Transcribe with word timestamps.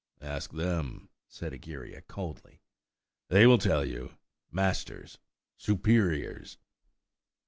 "Ask 0.23 0.51
them," 0.53 1.09
said 1.27 1.53
Egeria 1.53 2.01
coldly. 2.01 2.63
"They 3.27 3.45
will 3.45 3.59
tell 3.59 3.85
you–masters, 3.85 5.19
superiors." 5.57 6.57